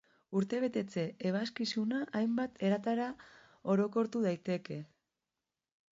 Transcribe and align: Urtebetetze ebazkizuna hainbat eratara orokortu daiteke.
Urtebetetze 0.39 1.03
ebazkizuna 1.31 1.99
hainbat 2.21 2.57
eratara 2.69 3.07
orokortu 3.75 4.25
daiteke. 4.29 4.83